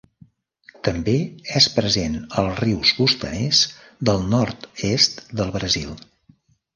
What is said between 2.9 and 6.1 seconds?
costaners del nord-est del Brasil.